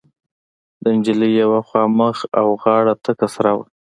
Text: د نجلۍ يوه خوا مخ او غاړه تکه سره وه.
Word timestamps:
د 0.83 0.85
نجلۍ 0.97 1.31
يوه 1.43 1.59
خوا 1.67 1.83
مخ 1.99 2.17
او 2.39 2.47
غاړه 2.61 2.93
تکه 3.05 3.27
سره 3.35 3.51
وه. 3.57 3.65